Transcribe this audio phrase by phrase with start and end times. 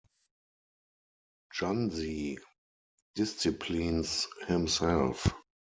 [1.53, 2.39] "Junzi"
[3.13, 5.27] disciplines himself.